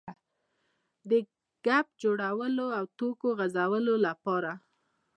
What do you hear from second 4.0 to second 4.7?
لپاره.